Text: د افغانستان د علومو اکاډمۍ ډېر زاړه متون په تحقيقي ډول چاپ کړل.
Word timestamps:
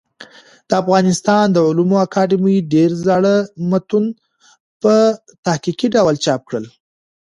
د 0.67 0.71
افغانستان 0.81 1.45
د 1.51 1.57
علومو 1.67 1.95
اکاډمۍ 2.05 2.57
ډېر 2.73 2.89
زاړه 3.05 3.35
متون 3.69 4.05
په 4.81 4.93
تحقيقي 5.45 5.87
ډول 5.95 6.15
چاپ 6.25 6.41
کړل. 6.49 6.65